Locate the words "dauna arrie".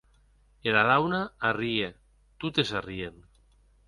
0.91-1.89